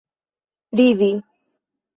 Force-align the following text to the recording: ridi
ridi 0.75 1.11